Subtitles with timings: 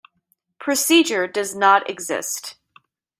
[0.59, 2.55] Procedure does not exist.